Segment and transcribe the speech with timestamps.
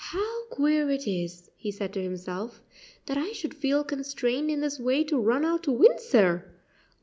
[0.15, 2.63] "How queer it is," he said to himself,
[3.05, 6.43] "that I should feel constrained in this way to run out to Windsor!